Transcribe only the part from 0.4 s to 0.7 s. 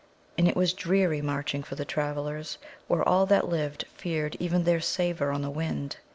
it